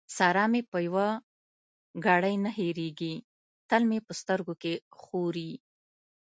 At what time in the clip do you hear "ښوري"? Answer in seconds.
4.99-5.51